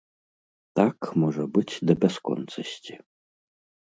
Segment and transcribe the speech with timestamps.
[0.77, 2.93] Так можа быць да бясконцасці.